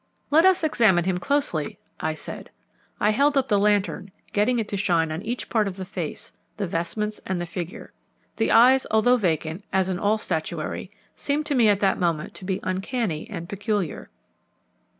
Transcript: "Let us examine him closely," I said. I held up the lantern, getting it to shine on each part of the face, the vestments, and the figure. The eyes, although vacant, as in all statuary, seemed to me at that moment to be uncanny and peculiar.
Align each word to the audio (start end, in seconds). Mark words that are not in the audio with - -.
"Let 0.31 0.47
us 0.47 0.63
examine 0.63 1.03
him 1.03 1.19
closely," 1.19 1.77
I 1.99 2.15
said. 2.15 2.49
I 2.99 3.11
held 3.11 3.37
up 3.37 3.49
the 3.49 3.59
lantern, 3.59 4.09
getting 4.33 4.57
it 4.57 4.67
to 4.69 4.75
shine 4.75 5.11
on 5.11 5.21
each 5.21 5.47
part 5.47 5.67
of 5.67 5.77
the 5.77 5.85
face, 5.85 6.33
the 6.57 6.65
vestments, 6.65 7.21
and 7.23 7.39
the 7.39 7.45
figure. 7.45 7.93
The 8.37 8.49
eyes, 8.49 8.87
although 8.89 9.17
vacant, 9.17 9.63
as 9.71 9.89
in 9.89 9.99
all 9.99 10.17
statuary, 10.17 10.89
seemed 11.15 11.45
to 11.45 11.53
me 11.53 11.69
at 11.69 11.81
that 11.81 11.99
moment 11.99 12.33
to 12.33 12.45
be 12.45 12.59
uncanny 12.63 13.29
and 13.29 13.47
peculiar. 13.47 14.09